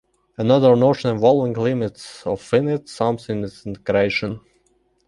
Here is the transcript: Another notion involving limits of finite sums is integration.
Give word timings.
Another 0.35 0.75
notion 0.75 1.11
involving 1.11 1.53
limits 1.53 2.25
of 2.25 2.41
finite 2.41 2.89
sums 2.89 3.29
is 3.29 3.67
integration. 3.67 4.39